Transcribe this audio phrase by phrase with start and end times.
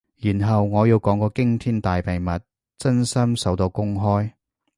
[0.17, 2.31] 然後我要講個驚天大秘密，
[2.79, 4.31] 真心首度公開